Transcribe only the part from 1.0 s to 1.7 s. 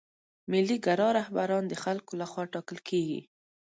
رهبران